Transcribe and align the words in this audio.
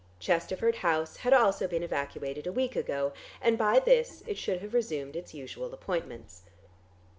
Chesterford 0.19 0.77
House 0.77 1.17
had 1.17 1.31
also 1.31 1.67
been 1.67 1.83
evacuated 1.83 2.47
a 2.47 2.51
week 2.51 2.75
ago 2.75 3.13
and 3.39 3.55
by 3.55 3.77
this 3.77 4.23
it 4.25 4.35
should 4.39 4.59
have 4.59 4.73
resumed 4.73 5.15
its 5.15 5.35
usual 5.35 5.71
appointments. 5.75 6.41